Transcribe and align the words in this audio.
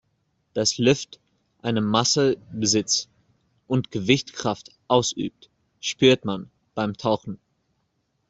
Dass 0.55 0.79
Luft 0.79 1.19
eine 1.61 1.79
Masse 1.79 2.37
besitzt 2.51 3.07
und 3.67 3.91
Gewichtskraft 3.91 4.71
ausübt, 4.87 5.51
spürt 5.79 6.25
man 6.25 6.49
beim 6.73 6.97
Tauchen. 6.97 7.39